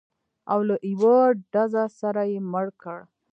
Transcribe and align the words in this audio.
او 0.51 0.59
له 0.67 0.75
یوه 0.93 1.17
ډزه 1.51 1.83
سره 1.99 2.21
یې 2.31 2.39
مړ 2.51 2.67
کړ. 2.81 2.99